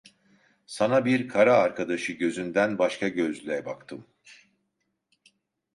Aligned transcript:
Sana 0.65 1.05
bir 1.05 1.27
kara 1.27 1.57
arkadaşı 1.57 2.13
gözünden 2.13 2.77
başka 2.77 3.07
gözle 3.07 3.65
baktım. 3.65 4.07